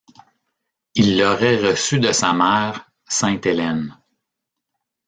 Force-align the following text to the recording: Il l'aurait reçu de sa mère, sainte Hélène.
Il 0.95 1.15
l'aurait 1.19 1.57
reçu 1.57 1.99
de 1.99 2.11
sa 2.11 2.33
mère, 2.33 2.89
sainte 3.07 3.45
Hélène. 3.45 3.95